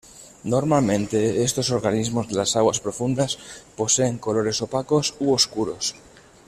Normalmente 0.45 1.43
estos 1.43 1.69
organismos 1.69 2.27
de 2.27 2.33
las 2.33 2.55
aguas 2.55 2.79
profundas 2.79 3.37
poseen 3.77 4.17
colores 4.17 4.59
opacos 4.63 5.13
u 5.19 5.31
oscuros. 5.31 5.93